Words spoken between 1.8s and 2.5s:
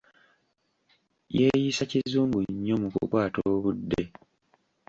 kizungu